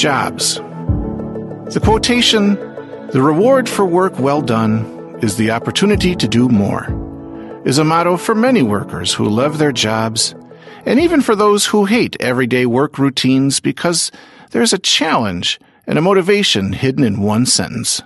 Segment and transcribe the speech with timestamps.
[0.00, 0.54] jobs.
[1.74, 2.54] The quotation,
[3.12, 6.86] the reward for work well done is the opportunity to do more,
[7.66, 10.34] is a motto for many workers who love their jobs,
[10.86, 14.10] and even for those who hate everyday work routines because
[14.52, 18.02] there's a challenge and a motivation hidden in one sentence.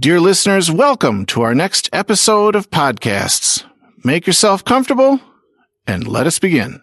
[0.00, 3.64] Dear listeners, welcome to our next episode of podcasts.
[4.02, 5.20] Make yourself comfortable
[5.86, 6.82] and let us begin.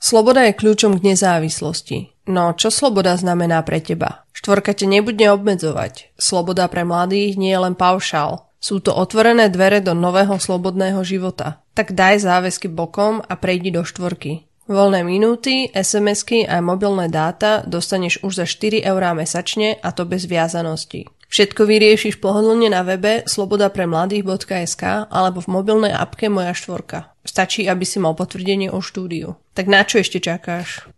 [0.00, 1.98] Sloboda je kľúčom k nezávislosti.
[2.24, 4.24] No, čo sloboda znamená pre teba?
[4.32, 6.16] Štvorka te nebude obmedzovať.
[6.16, 8.48] Sloboda pre mladých nie je len paušál.
[8.64, 11.60] Sú to otvorené dvere do nového slobodného života.
[11.76, 14.48] Tak daj záväzky bokom a prejdi do štvorky.
[14.70, 20.24] Voľné minúty, SMS-ky a mobilné dáta dostaneš už za 4 eurá mesačne a to bez
[20.24, 21.10] viazanosti.
[21.30, 27.14] Všetko vyriešiš pohodlne na webe slobodapremladých.sk alebo v mobilnej apke Moja štvorka.
[27.22, 29.38] Stačí, aby si mal potvrdenie o štúdiu.
[29.54, 30.90] Tak na čo ešte čakáš?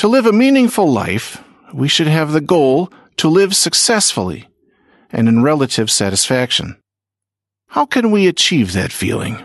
[0.00, 1.44] To live a meaningful life,
[1.76, 2.88] we should have the goal
[3.20, 4.48] to live successfully
[5.12, 6.80] and in relative satisfaction.
[7.76, 9.36] How can we achieve that feeling?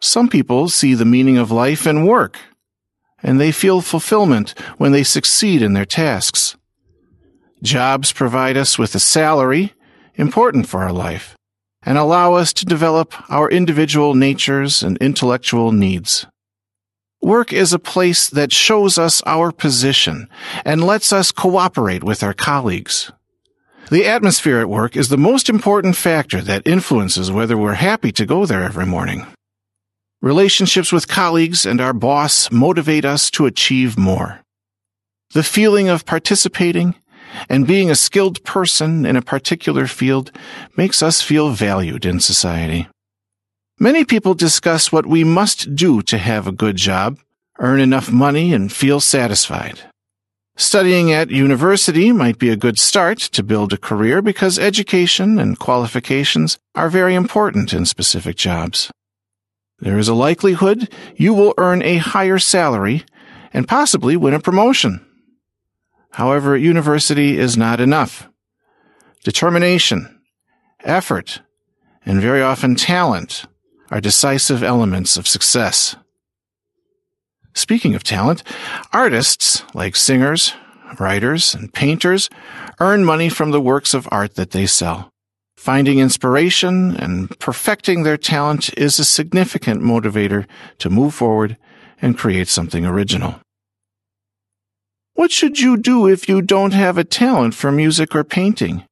[0.00, 2.36] Some people see the meaning of life in work,
[3.22, 6.56] and they feel fulfillment when they succeed in their tasks.
[7.66, 9.74] Jobs provide us with a salary
[10.14, 11.34] important for our life
[11.82, 16.26] and allow us to develop our individual natures and intellectual needs.
[17.20, 20.28] Work is a place that shows us our position
[20.64, 23.10] and lets us cooperate with our colleagues.
[23.90, 28.24] The atmosphere at work is the most important factor that influences whether we're happy to
[28.26, 29.26] go there every morning.
[30.22, 34.40] Relationships with colleagues and our boss motivate us to achieve more.
[35.34, 36.94] The feeling of participating
[37.48, 40.30] and being a skilled person in a particular field
[40.76, 42.88] makes us feel valued in society.
[43.78, 47.18] Many people discuss what we must do to have a good job,
[47.58, 49.80] earn enough money, and feel satisfied.
[50.58, 55.58] Studying at university might be a good start to build a career because education and
[55.58, 58.90] qualifications are very important in specific jobs.
[59.80, 63.04] There is a likelihood you will earn a higher salary
[63.52, 65.04] and possibly win a promotion.
[66.16, 68.26] However, university is not enough.
[69.22, 70.18] Determination,
[70.82, 71.42] effort,
[72.06, 73.44] and very often talent
[73.90, 75.94] are decisive elements of success.
[77.52, 78.42] Speaking of talent,
[78.94, 80.54] artists, like singers,
[80.98, 82.30] writers, and painters,
[82.80, 85.10] earn money from the works of art that they sell.
[85.58, 90.46] Finding inspiration and perfecting their talent is a significant motivator
[90.78, 91.58] to move forward
[92.00, 93.38] and create something original.
[95.16, 98.84] What should you do if you don't have a talent for music or painting?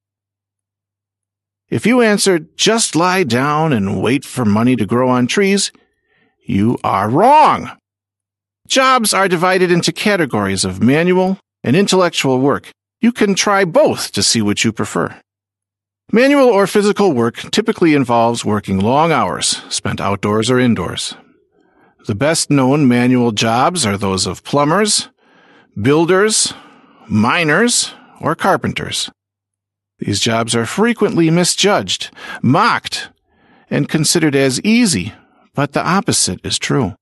[1.69, 5.71] If you answer, just lie down and wait for money to grow on trees,
[6.47, 7.73] you are wrong.
[8.67, 12.71] Jobs are divided into categories of manual and intellectual work.
[13.03, 15.15] You can try both to see what you prefer.
[16.11, 21.17] Manual or physical work typically involves working long hours, spent outdoors or indoors.
[22.07, 25.11] The best known manual jobs are those of plumbers,
[25.81, 26.55] builders,
[27.09, 29.11] miners, or carpenters.
[29.99, 32.11] These jobs are frequently misjudged,
[32.43, 33.11] mocked,
[33.71, 35.13] and considered as easy,
[35.55, 36.95] but the opposite is true.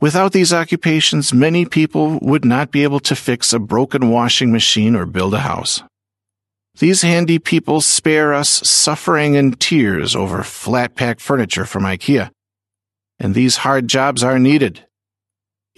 [0.00, 4.96] Without these occupations, many people would not be able to fix a broken washing machine
[4.96, 5.82] or build a house.
[6.78, 12.30] These handy people spare us suffering and tears over flat pack furniture from IKEA.
[13.18, 14.86] And these hard jobs are needed.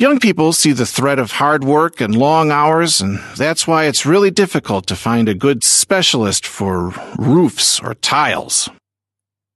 [0.02, 4.04] Young people see the threat of hard work and long hours, and that's why it's
[4.04, 8.68] really difficult to find a good specialist for roofs or tiles.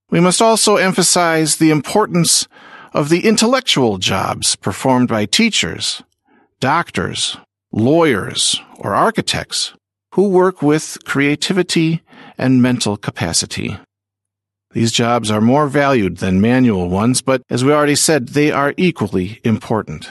[0.08, 2.46] We must also emphasize the importance
[2.94, 6.04] of the intellectual jobs performed by teachers,
[6.60, 7.36] doctors,
[7.72, 9.74] lawyers, or architects
[10.14, 12.02] who work with creativity
[12.38, 13.76] and mental capacity.
[14.70, 18.74] These jobs are more valued than manual ones, but as we already said, they are
[18.76, 20.08] equally important.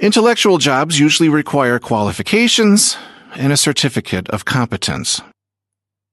[0.00, 2.96] Intellectual jobs usually require qualifications
[3.34, 5.20] and a certificate of competence.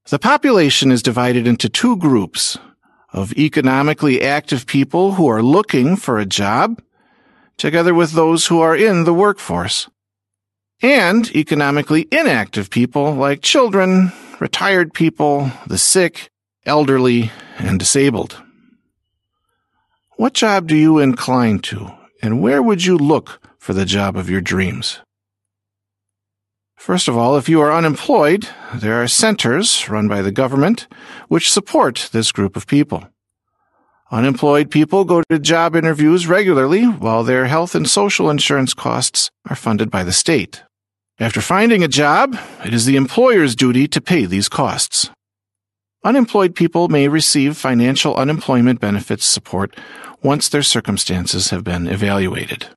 [0.10, 2.58] The population is divided into two groups
[3.14, 6.82] of economically active people who are looking for a job,
[7.58, 9.88] together with those who are in the workforce,
[10.82, 16.32] and economically inactive people like children, retired people, the sick,
[16.66, 18.42] elderly, and disabled.
[20.18, 21.92] What job do you incline to,
[22.22, 25.00] and where would you look for the job of your dreams?
[26.78, 30.88] First of all, if you are unemployed, there are centers run by the government
[31.30, 33.08] which support this group of people.
[34.12, 39.56] Unemployed people go to job interviews regularly while their health and social insurance costs are
[39.56, 40.64] funded by the state.
[41.20, 45.10] After finding a job, it is the employer's duty to pay these costs.
[46.06, 49.75] Unemployed people may receive financial unemployment benefits support
[50.22, 52.68] once their circumstances have been evaluated.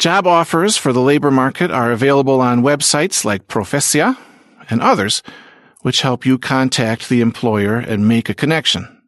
[0.00, 4.18] Job offers for the labor market are available on websites like Profesia
[4.68, 5.22] and others,
[5.82, 9.00] which help you contact the employer and make a connection.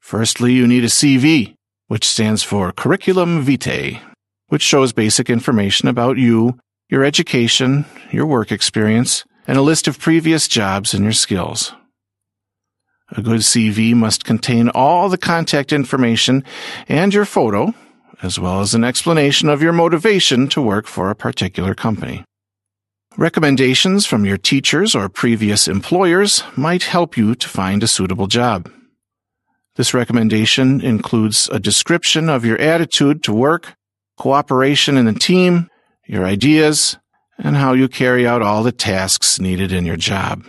[0.00, 1.54] Firstly, you need a CV,
[1.86, 4.00] which stands for Curriculum Vitae,
[4.48, 6.58] which shows basic information about you,
[6.88, 11.72] your education, your work experience, and a list of previous jobs and your skills.
[13.12, 16.42] A good CV must contain all the contact information
[16.88, 17.74] and your photo,
[18.22, 22.24] as well as an explanation of your motivation to work for a particular company.
[23.16, 28.70] Recommendations from your teachers or previous employers might help you to find a suitable job.
[29.76, 33.74] This recommendation includes a description of your attitude to work,
[34.16, 35.68] cooperation in the team,
[36.06, 36.96] your ideas,
[37.38, 40.44] and how you carry out all the tasks needed in your job.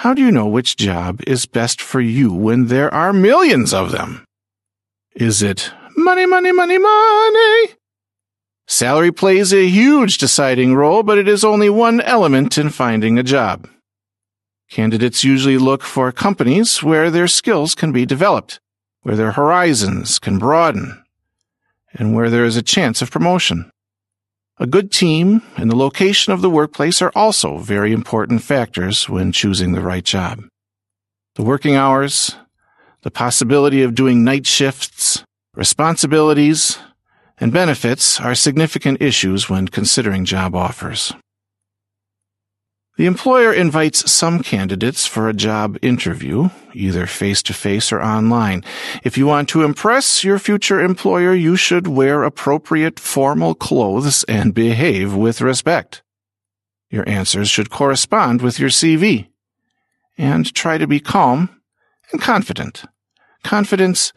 [0.00, 3.92] How do you know which job is best for you when there are millions of
[3.92, 4.26] them?
[5.14, 7.74] Is it money, money, money, money?
[8.66, 13.22] Salary plays a huge deciding role, but it is only one element in finding a
[13.22, 13.70] job.
[14.68, 18.60] Candidates usually look for companies where their skills can be developed,
[19.00, 21.02] where their horizons can broaden,
[21.94, 23.70] and where there is a chance of promotion.
[24.58, 29.30] A good team and the location of the workplace are also very important factors when
[29.30, 30.44] choosing the right job.
[31.34, 32.36] The working hours,
[33.02, 35.22] the possibility of doing night shifts,
[35.54, 36.78] responsibilities,
[37.36, 41.12] and benefits are significant issues when considering job offers.
[42.96, 48.64] The employer invites some candidates for a job interview, either face to face or online.
[49.04, 54.54] If you want to impress your future employer, you should wear appropriate formal clothes and
[54.54, 56.02] behave with respect.
[56.88, 59.28] Your answers should correspond with your CV.
[60.16, 61.50] And try to be calm
[62.12, 62.84] and confident.
[63.42, 64.14] Confidence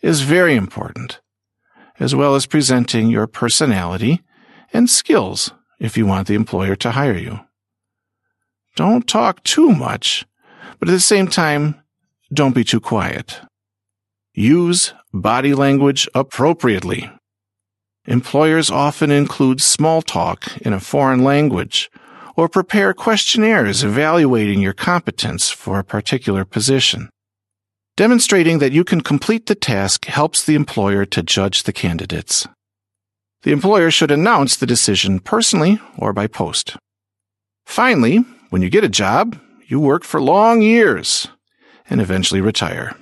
[0.00, 1.20] is very important,
[2.00, 4.22] as well as presenting your personality
[4.72, 7.40] and skills if you want the employer to hire you.
[8.76, 10.26] Don't talk too much,
[10.78, 11.80] but at the same time,
[12.32, 13.40] don't be too quiet.
[14.34, 17.10] Use body language appropriately.
[18.06, 21.90] Employers often include small talk in a foreign language
[22.34, 27.10] or prepare questionnaires evaluating your competence for a particular position.
[27.96, 32.48] Demonstrating that you can complete the task helps the employer to judge the candidates.
[33.42, 36.76] The employer should announce the decision personally or by post.
[37.66, 41.26] Finally, when you get a job, you work for long years
[41.88, 42.94] and eventually retire.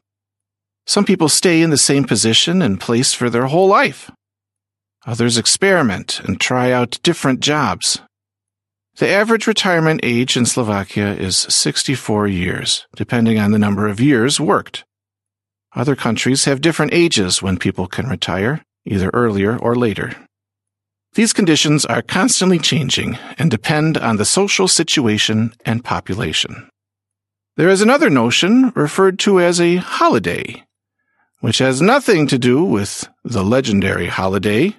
[0.87, 4.12] Some people stay in the same position and place for their whole life.
[5.06, 8.00] Others experiment and try out different jobs.
[8.99, 14.38] The average retirement age in Slovakia is 64 years, depending on the number of years
[14.38, 14.85] worked.
[15.75, 20.12] Other countries have different ages when people can retire, either earlier or later.
[21.15, 26.71] These conditions are constantly changing and depend on the social situation and population.
[27.57, 30.65] There is another notion referred to as a holiday,
[31.41, 34.77] which has nothing to do with the legendary holiday.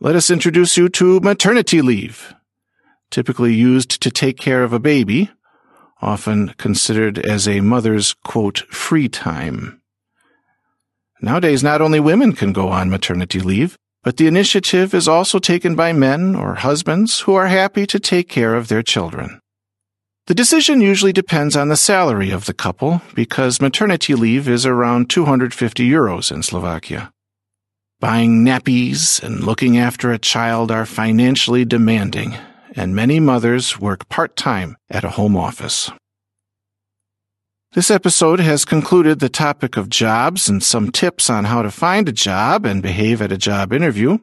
[0.00, 2.34] Let us introduce you to maternity leave,
[3.10, 5.30] typically used to take care of a baby,
[6.00, 9.82] often considered as a mother's, quote, free time.
[11.20, 15.74] Nowadays, not only women can go on maternity leave, but the initiative is also taken
[15.74, 19.40] by men or husbands who are happy to take care of their children.
[20.26, 25.10] The decision usually depends on the salary of the couple because maternity leave is around
[25.10, 27.10] 250 euros in Slovakia.
[28.00, 32.36] Buying nappies and looking after a child are financially demanding,
[32.76, 35.90] and many mothers work part time at a home office.
[37.74, 42.08] This episode has concluded the topic of jobs and some tips on how to find
[42.08, 44.18] a job and behave at a job interview.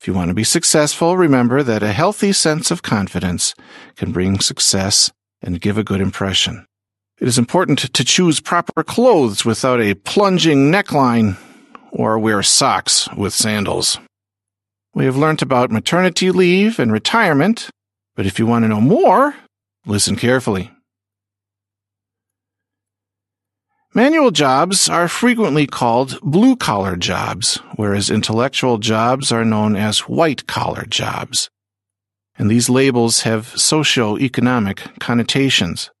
[0.00, 3.54] If you want to be successful, remember that a healthy sense of confidence
[3.96, 6.64] can bring success and give a good impression.
[7.20, 11.36] It is important to choose proper clothes without a plunging neckline
[11.90, 13.98] or wear socks with sandals.
[14.94, 17.68] We have learnt about maternity leave and retirement,
[18.16, 19.34] but if you want to know more,
[19.84, 20.73] listen carefully.
[23.96, 30.48] Manual jobs are frequently called blue collar jobs, whereas intellectual jobs are known as white
[30.48, 31.48] collar jobs.
[32.36, 35.92] And these labels have socio-economic connotations.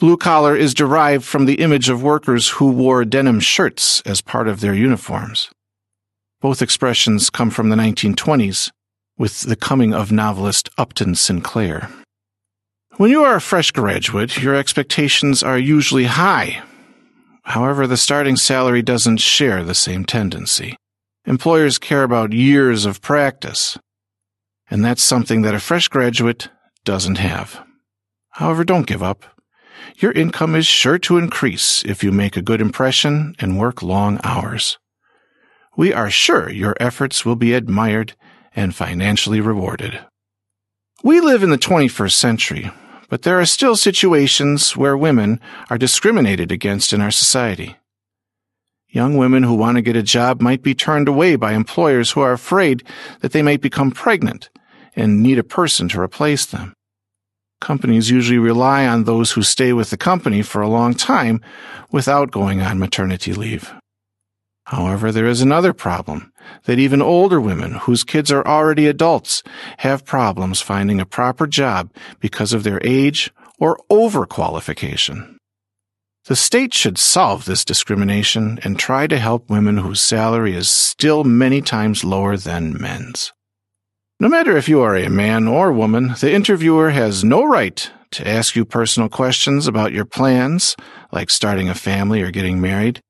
[0.00, 4.48] Blue collar is derived from the image of workers who wore denim shirts as part
[4.48, 5.50] of their uniforms.
[6.40, 8.72] Both expressions come from the 1920s,
[9.16, 11.88] with the coming of novelist Upton Sinclair.
[12.96, 16.64] When you are a fresh graduate, your expectations are usually high.
[17.44, 20.76] However, the starting salary doesn't share the same tendency.
[21.26, 23.78] Employers care about years of practice,
[24.70, 26.48] and that's something that a fresh graduate
[26.84, 27.64] doesn't have.
[28.30, 29.24] However, don't give up.
[29.98, 34.18] Your income is sure to increase if you make a good impression and work long
[34.24, 34.78] hours.
[35.76, 38.14] We are sure your efforts will be admired
[38.56, 40.00] and financially rewarded.
[41.02, 42.70] We live in the 21st century,
[43.08, 47.76] but there are still situations where women are discriminated against in our society.
[48.88, 52.20] Young women who want to get a job might be turned away by employers who
[52.20, 52.84] are afraid
[53.20, 54.50] that they might become pregnant
[54.94, 56.74] and need a person to replace them.
[57.60, 61.40] Companies usually rely on those who stay with the company for a long time
[61.90, 63.72] without going on maternity leave.
[64.66, 66.32] However, there is another problem
[66.64, 69.42] that even older women whose kids are already adults
[69.78, 75.36] have problems finding a proper job because of their age or overqualification.
[76.26, 81.22] The state should solve this discrimination and try to help women whose salary is still
[81.22, 83.32] many times lower than men's.
[84.20, 88.26] No matter if you are a man or woman, the interviewer has no right to
[88.26, 90.76] ask you personal questions about your plans,
[91.12, 93.00] like starting a family or getting married,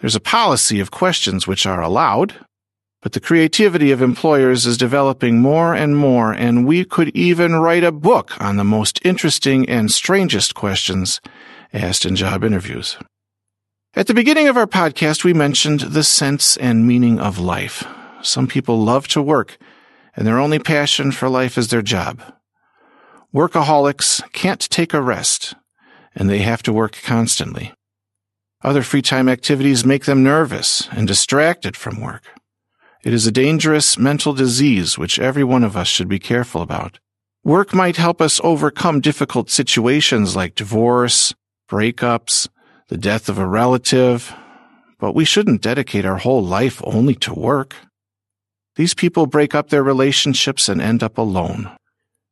[0.00, 2.34] there's a policy of questions which are allowed,
[3.02, 7.84] but the creativity of employers is developing more and more, and we could even write
[7.84, 11.20] a book on the most interesting and strangest questions
[11.72, 12.96] asked in job interviews.
[13.94, 17.84] At the beginning of our podcast, we mentioned the sense and meaning of life.
[18.22, 19.56] Some people love to work,
[20.14, 22.20] and their only passion for life is their job.
[23.34, 25.54] Workaholics can't take a rest,
[26.14, 27.72] and they have to work constantly.
[28.66, 32.24] Other free time activities make them nervous and distracted from work.
[33.04, 36.98] It is a dangerous mental disease which every one of us should be careful about.
[37.44, 41.32] Work might help us overcome difficult situations like divorce,
[41.70, 42.48] breakups,
[42.88, 44.34] the death of a relative,
[44.98, 47.76] but we shouldn't dedicate our whole life only to work.
[48.74, 51.70] These people break up their relationships and end up alone.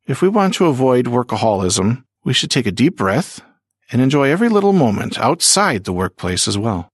[0.09, 3.41] If we want to avoid workaholism, we should take a deep breath
[3.91, 6.89] and enjoy every little moment outside the workplace as well.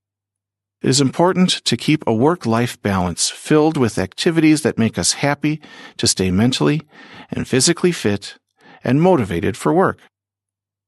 [0.82, 5.12] It is important to keep a work life balance filled with activities that make us
[5.12, 5.60] happy
[5.98, 6.82] to stay mentally
[7.30, 8.38] and physically fit
[8.82, 9.98] and motivated for work.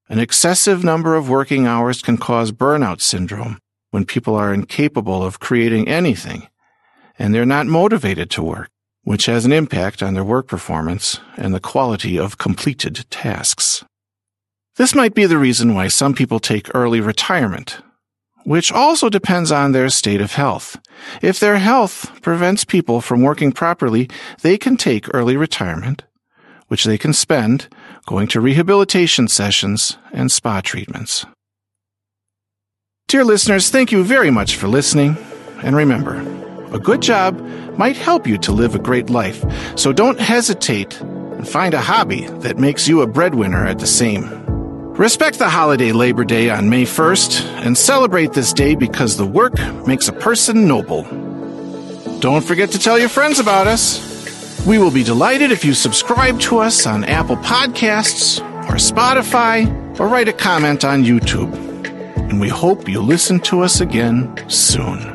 [0.08, 3.58] An excessive number of working hours can cause burnout syndrome
[3.90, 6.48] when people are incapable of creating anything
[7.18, 8.68] and they're not motivated to work,
[9.04, 13.84] which has an impact on their work performance and the quality of completed tasks.
[14.76, 17.82] This might be the reason why some people take early retirement,
[18.44, 20.78] which also depends on their state of health.
[21.20, 24.08] If their health prevents people from working properly,
[24.40, 26.04] they can take early retirement,
[26.68, 27.68] which they can spend
[28.06, 31.26] going to rehabilitation sessions and spa treatments.
[33.08, 35.18] Dear listeners, thank you very much for listening.
[35.62, 36.18] And remember,
[36.72, 37.38] a good job
[37.76, 39.44] might help you to live a great life,
[39.76, 44.41] so don't hesitate and find a hobby that makes you a breadwinner at the same
[44.98, 49.54] Respect the holiday Labor Day on May 1st and celebrate this day because the work
[49.86, 51.04] makes a person noble.
[52.20, 54.66] Don't forget to tell your friends about us.
[54.66, 59.66] We will be delighted if you subscribe to us on Apple Podcasts or Spotify
[59.98, 61.54] or write a comment on YouTube.
[62.28, 65.11] And we hope you listen to us again soon.